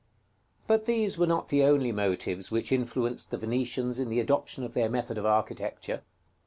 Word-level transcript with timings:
§XXVII. 0.03 0.63
But 0.65 0.85
these 0.87 1.19
were 1.19 1.27
not 1.27 1.49
the 1.49 1.61
only 1.61 1.91
motives 1.91 2.49
which 2.49 2.71
influenced 2.71 3.29
the 3.29 3.37
Venetians 3.37 3.99
in 3.99 4.09
the 4.09 4.19
adoption 4.19 4.63
of 4.63 4.73
their 4.73 4.89
method 4.89 5.19
of 5.19 5.27
architecture. 5.27 6.01